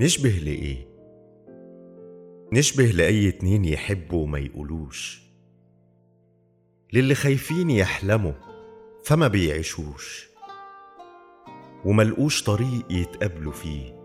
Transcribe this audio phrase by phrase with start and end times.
[0.00, 0.86] نشبه لإيه؟
[2.52, 5.22] نشبه لأي اتنين يحبوا وما يقولوش.
[6.92, 8.32] للي خايفين يحلموا
[9.04, 10.28] فما بيعيشوش.
[11.84, 14.00] وملقوش طريق يتقابلوا فيه.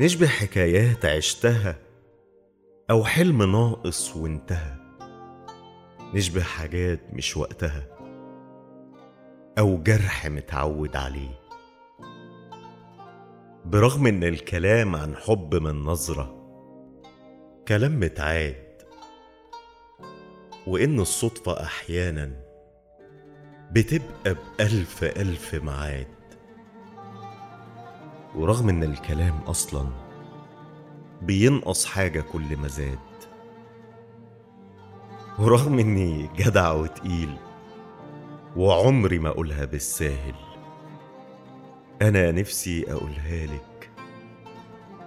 [0.00, 1.78] نشبه حكايات عشتها
[2.90, 4.76] أو حلم ناقص وانتهى.
[6.14, 7.86] نشبه حاجات مش وقتها
[9.58, 11.41] أو جرح متعود عليه.
[13.72, 16.34] برغم إن الكلام عن حب من نظرة
[17.68, 18.82] كلام متعاد
[20.66, 22.32] وإن الصدفة أحيانا
[23.70, 26.06] بتبقى بألف ألف معاد
[28.34, 29.86] ورغم إن الكلام أصلا
[31.22, 32.98] بينقص حاجة كل ما زاد
[35.38, 37.36] ورغم إني جدع وتقيل
[38.56, 40.51] وعمري ما أقولها بالساهل.
[42.02, 43.90] أنا نفسي أقولها لك.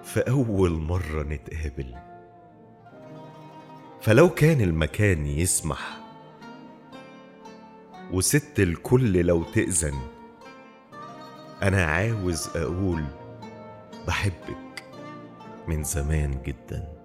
[0.03, 1.95] في أول مرة نتقابل.
[4.01, 5.97] فلو كان المكان يسمح.
[8.11, 9.99] وست الكل لو تأذن.
[11.63, 13.03] أنا عاوز أقول
[14.07, 14.83] بحبك
[15.67, 17.04] من زمان جداً.